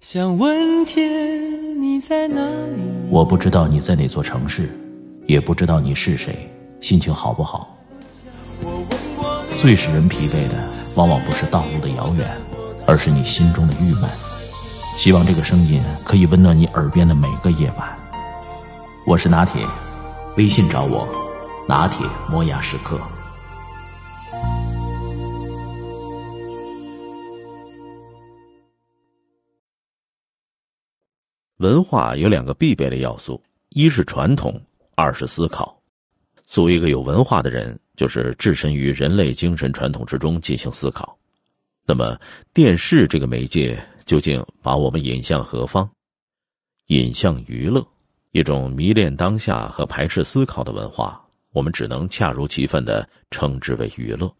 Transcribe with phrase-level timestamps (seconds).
[0.00, 2.80] 想问天你在哪里？
[3.10, 4.70] 我不知道你在哪座城市，
[5.26, 6.48] 也不知道你是谁，
[6.80, 7.76] 心情好不好？
[9.60, 10.54] 最使人疲惫的，
[10.96, 12.30] 往往不是道路的遥远，
[12.86, 14.08] 而是你心中的郁闷。
[14.96, 17.88] 希望这个声音可以温暖你耳边的每个夜晚。
[19.04, 19.66] 我是拿铁，
[20.36, 21.08] 微信找我，
[21.66, 23.00] 拿铁磨牙时刻。
[31.58, 34.60] 文化有两个必备的要素：一是传统，
[34.94, 35.76] 二是思考。
[36.46, 41.18] 作为一个有文化的人，就是置身于人类精神传统之中进行思考。
[41.84, 42.16] 那么，
[42.54, 45.88] 电视这个媒介究竟把我们引向何方？
[46.86, 47.84] 引向娱乐，
[48.30, 54.32] 一种迷恋当下和排斥思考的文化，我们只能恰如其分的称之为娱乐。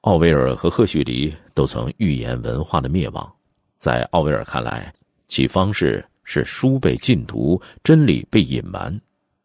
[0.00, 3.32] 奥威尔和赫胥黎都曾预言文化的灭亡，
[3.78, 4.92] 在奥威尔看来。
[5.32, 8.94] 其方式是书被禁读，真理被隐瞒。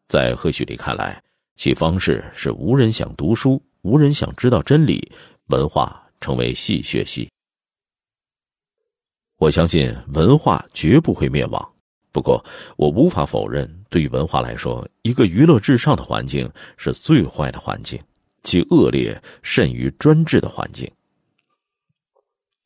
[0.10, 1.24] 在赫胥黎看来，
[1.56, 5.10] 其方式是无人想读书，无人想知道真理，
[5.46, 7.32] 文化成为戏谑戏。
[9.38, 11.74] 我相信文化绝不会灭亡，
[12.12, 12.44] 不过
[12.76, 17.98] 我无法否认，对于文化来说，一个娱乐至上的环境是最坏的环境，
[18.44, 20.92] 其恶劣甚于专制的环境。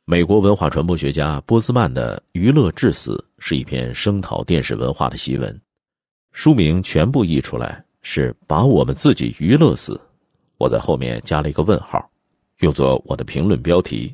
[0.06, 5.62] 美国文化传播学家波兹曼的《娱乐致死》是一篇声讨电视文化的檄文，
[6.32, 10.02] 书名全部译出来是“把我们自己娱乐死”。
[10.58, 12.04] 我在后面加了一个问号，
[12.60, 14.14] 用作我的评论标题。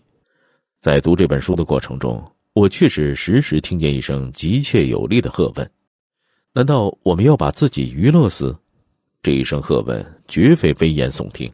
[0.82, 2.22] 在读这本书的过程中，
[2.52, 5.72] 我确实时时听见一声急切有力的喝问
[6.54, 8.56] ：“难道我们要把自己娱乐死？”
[9.24, 11.52] 这一声喝问绝非危言耸听，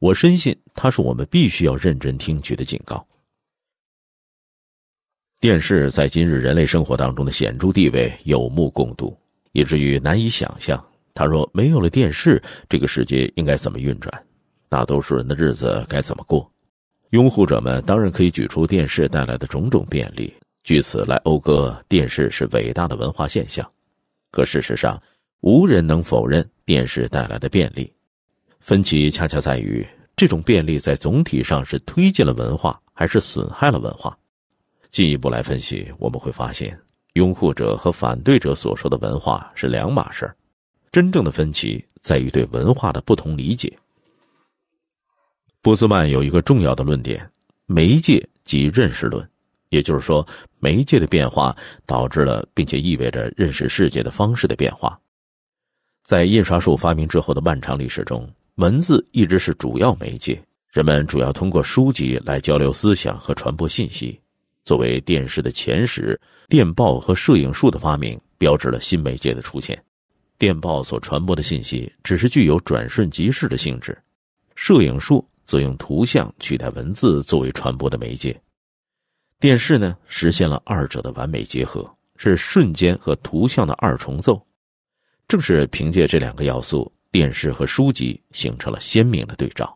[0.00, 3.06] 我深信它是我们必须要认真听取的警告。
[5.40, 9.16] 电视在今日人类生活当中的显著地位有目共睹，
[9.52, 14.12] 以至于难以想象，他若没有了电视，这个世界应该怎么运转？
[14.68, 16.50] 大多数人的日子该怎么过？
[17.10, 20.34] 拥护者们当然可以举出电视带来的种种便利，
[20.64, 23.64] 据此来讴歌电视是伟大的文化现象。
[24.32, 25.00] 可事实上，
[25.40, 27.88] 无人能否认电视带来的便利。
[28.58, 34.18] 分歧恰恰在于，这种便利在总体上是推进了文化，还是损害了文化？
[34.90, 36.78] 进一步来分析，我们会发现，
[37.14, 40.34] 拥护者和反对者所说的文化是两码事儿。
[40.90, 43.70] 真正的分歧在于对文化的不同理解。
[45.60, 47.30] 波斯曼有一个重要的论点：
[47.66, 49.28] 媒介即认识论，
[49.68, 50.26] 也就是说，
[50.60, 51.54] 媒介的变化
[51.84, 54.98] 导致了并且意味着认识世界的方式的变化。
[56.04, 64.18] 在印刷术发明之后的漫长历史中，文字一直是主要媒介，人们主要通过书籍来交流思想和传播信息。
[64.68, 69.82] 作为电视的前史，电报和摄影术的发明标志了新媒介的出现。
[70.36, 73.96] 电报所传播的信息只是具有转瞬即逝的性质，
[74.56, 78.38] 摄影术则用图像取代文字作为传播的媒介。
[79.40, 84.38] 电视呢，实现了二者的完美结合，是瞬间和图像的二重奏。
[85.26, 89.74] 正是凭借这两个要素，电视和书籍形成了鲜明的对照。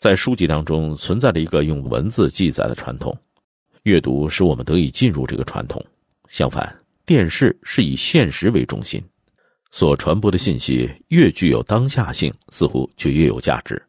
[0.00, 3.16] 在书籍当中存在着一个用文字记载的传统。
[3.84, 5.84] 阅读使我们得以进入这个传统，
[6.28, 6.72] 相反，
[7.04, 9.02] 电视是以现实为中心，
[9.72, 13.82] 所传播的信息越具有当下性，似乎就越有价值。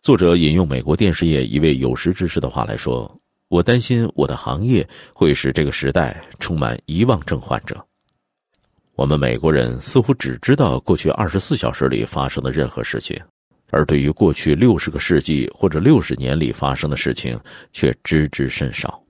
[0.00, 3.14] 作者引用美国电视业一位有识之士的话来说
[3.48, 7.84] ：“我担心我的行业会使这个时代充满遗忘症患者。
[8.94, 13.20] 我们美国人似乎只知道过去二十四小时里发生的任何事情。”
[13.70, 17.38] 而对于过去六十个世纪或者六十年里发生的事情，
[17.72, 19.02] 却知之甚少。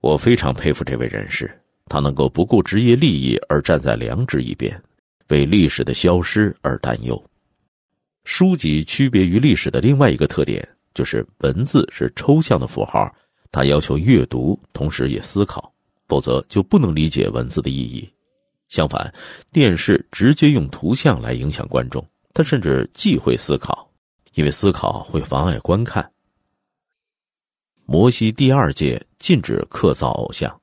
[0.00, 1.50] 我非常佩服这位人士，
[1.86, 4.78] 他能够不顾职业利益而站在良知一边，
[5.28, 7.22] 为历史的消失而担忧。
[8.24, 13.10] 书籍区别于历史的另外一个特点，就是文字是抽象的符号，
[13.50, 15.72] 它要求阅读，同时也思考，
[16.06, 18.06] 否则就不能理解文字的意义。
[18.68, 19.12] 相反，
[19.52, 22.06] 电视直接用图像来影响观众。
[22.34, 23.88] 他甚至忌讳思考，
[24.34, 26.10] 因为思考会妨碍观看。
[27.86, 30.60] 摩西第二届禁止刻造偶像，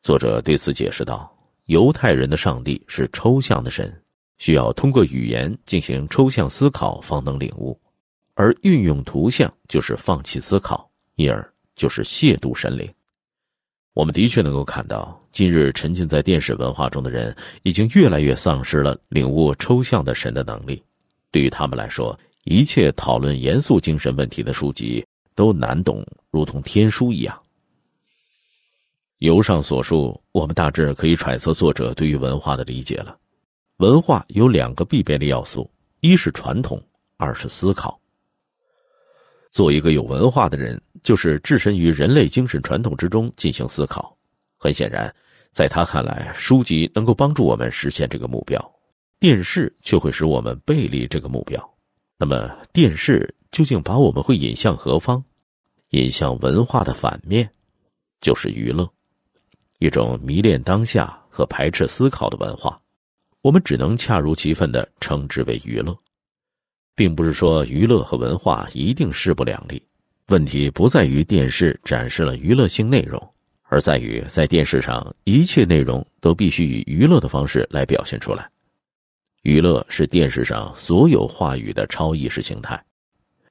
[0.00, 1.30] 作者对此解释道
[1.66, 4.02] ：“犹太人的上帝是抽象的神，
[4.38, 7.78] 需要通过语言进行抽象思考方能领悟，
[8.32, 11.46] 而运用图像就是放弃思考，因而
[11.76, 12.90] 就是亵渎神灵。”
[13.92, 20.82] 我们的确能够看到，今日沉浸在电视文化中的人，已经越来越丧失了领悟抽象的神的能力。
[21.30, 25.04] 对于他们来说，一切讨论严肃精神问题的书籍
[25.34, 27.40] 都难懂，如同天书一样。
[29.18, 33.18] 由上所述，我们大致可以揣测作者对于文化的理解了。
[33.76, 36.82] 文化有两个必备的要素：一是传统，
[37.16, 38.00] 二是思考。
[39.52, 44.16] 做一个有文化的人，就是置身于人类精神传统之中进行思考。
[44.56, 45.14] 很显然，
[45.52, 48.72] 在他看来，书籍能够帮助我们实现这个目标，
[49.20, 51.74] 电视却会使我们背离这个目标。
[52.18, 55.22] 那么，电视究竟把我们会引向何方？
[55.90, 57.50] 引向文化的反面，
[58.22, 58.90] 就是娱乐。
[59.78, 62.80] 一种迷恋当下和排斥思考的文化，
[63.42, 65.94] 我们只能恰如其分的称之为娱乐，
[66.94, 69.82] 并不是说娱乐和文化一定势不两立。
[70.28, 73.22] 问题不在于电视展示了娱乐性内容，
[73.64, 78.50] 而在于在电视上一切内容都必须以娱乐的方式来表现出来。
[79.42, 82.82] 娱乐是电视上所有话语的超意识形态，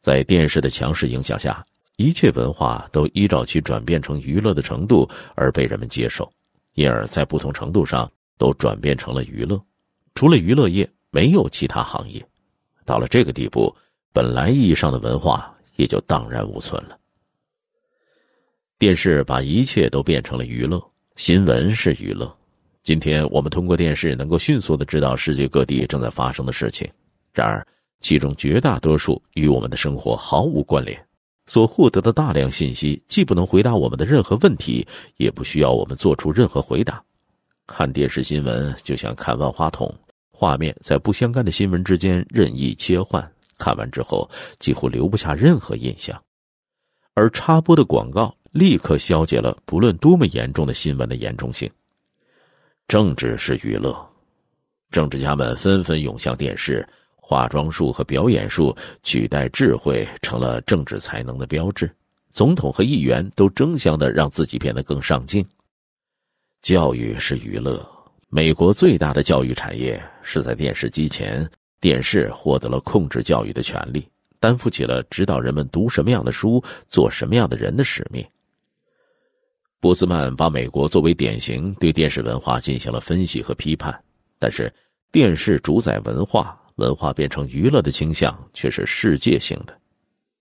[0.02, 1.66] 在电视的强势影响下。
[1.98, 5.06] 一切文化都依照其转变成娱乐的程度
[5.36, 6.32] 而被人们接受，
[6.76, 9.62] 因而，在不同程度上都转变成了娱乐。
[10.16, 12.26] 除了娱乐业，没有其他行业。
[12.86, 13.76] 到了这个地步，
[14.14, 16.98] 本来意义上的文化也就荡然无存了。
[18.78, 20.82] 电视把一切都变成了娱乐，
[21.18, 22.34] 新闻是娱乐。
[22.84, 26.90] 今天我们通过电视能够迅速的知道世界各地正在发生的事情，
[27.34, 27.66] 然而
[28.00, 30.98] 其中绝大多数与我们的生活毫无关联。
[31.46, 34.88] 所获得的大量信息，既不能回答我们的任何问题，
[35.18, 37.04] 也不需要我们做出任何回答。
[37.66, 39.94] 看电视新闻就像看万花筒，
[40.32, 44.30] 画面在不相干的新闻之间任意切换，看完之后
[44.60, 46.20] 几乎留不下任何印象。
[47.14, 51.70] 而插播的广告立刻消解了不论多么严重的新闻的严重性。
[52.90, 53.96] 政治是娱乐，
[54.90, 56.84] 政治家们纷纷涌向电视。
[57.16, 61.88] 化妆术和表演术取代智慧，成了政治才能的标志。
[62.32, 65.46] 总统和议员都争相的让自己变得更上进。
[66.64, 67.88] 教育是娱乐，
[68.28, 71.48] 美国最大的教育产业是在电视机前，
[71.80, 74.04] 电视获得了控制教育的权利，
[74.40, 78.26] 担负起了指导人们读什么样的书、做什么样的人的使命。
[79.80, 83.98] 波斯曼把美国作为典型，对电视文化进行了分析和批判，
[84.38, 84.74] 但是
[85.12, 86.56] 电视主宰文化。
[86.80, 89.78] 文化变成娱乐的倾向却是世界性的，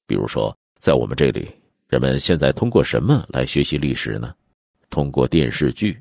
[0.06, 1.49] 比如说，在我们这里，
[1.88, 4.32] 人们现在通过什么来学习历史呢？
[4.88, 6.00] 通过电视剧，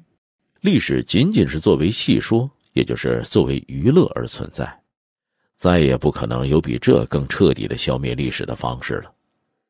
[0.61, 4.71] 历史仅仅是作为戏说，也就是作为娱乐而存在，
[5.57, 9.11] 再也不可能有比这更彻底的消灭历史的方式了。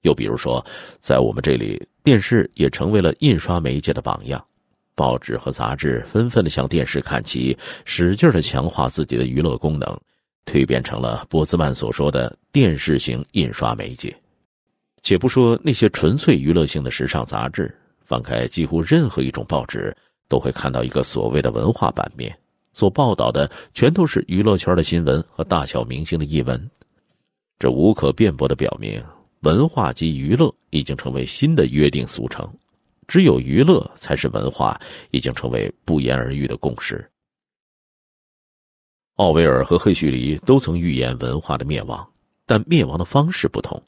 [0.02, 0.66] 又比如说，
[1.02, 4.44] 在我们这里，电视也成为了印刷媒介的榜样，
[4.96, 10.00] 报纸和杂志纷纷的向电视看齐，使劲的强化自己的娱乐功能。
[10.46, 14.16] 蜕变成了波兹曼所说的电视型印刷媒介。
[15.02, 19.94] 且不说那些纯粹娱乐性的时尚杂志，翻开几乎任何一种报纸，
[20.30, 22.34] 都会看到一个所谓的文化版面，
[22.72, 26.70] 所报道的全都是娱乐圈的新闻和大小明星的译文。
[27.60, 29.04] 这无可辩驳的表明，
[29.42, 32.52] 文化及娱乐已经成为新的约定俗成，
[33.08, 34.80] 只有娱乐才是文化，
[35.12, 37.08] 已经成为不言而喻的共识。
[39.16, 42.08] 奥威尔和赫胥黎都曾预言文化的灭亡，
[42.46, 43.82] 但灭亡的方式不同。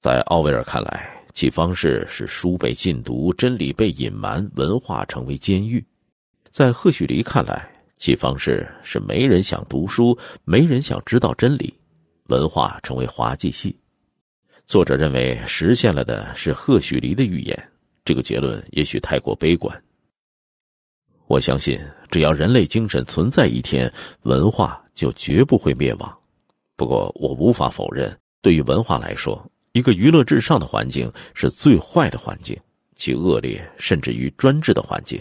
[0.00, 5.82] 在奥威尔看来，其方式是书被禁读，真理被隐瞒，文化成为监狱；
[6.50, 11.74] 在赫胥黎看来，其方式是没人想读书，没人想知道真理，
[12.28, 13.76] 文化成为滑稽戏。
[14.68, 17.58] 作者认为实现了的是赫胥黎的预言，
[18.04, 19.82] 这个结论也许太过悲观。
[21.26, 23.90] 我相信，只要人类精神存在一天，
[24.24, 26.18] 文化就绝不会灭亡。
[26.76, 32.54] 不过，我无法否认，对于文化来说，一个娱乐至上的环境是最坏的环境，
[32.94, 35.18] 其恶劣甚至于专制的环境。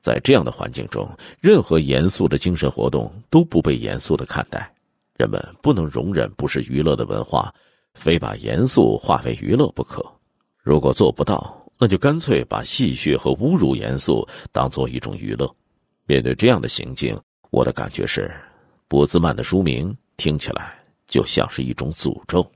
[0.00, 1.06] 在这样的环境中，
[1.38, 4.72] 任何严肃的精神活动都不被严肃的看待。
[5.18, 7.52] 人们不能容忍不是娱乐的文化，
[7.96, 10.04] 非把严肃化为娱乐不可。
[10.62, 15.52] 如果做不到，那就干脆把戏谑和侮辱严肃当做一种娱乐。
[16.06, 17.18] 面对这样的行径，
[17.50, 18.32] 我的感觉是，
[18.86, 22.48] 波兹曼的书名听起来就像是一种诅咒。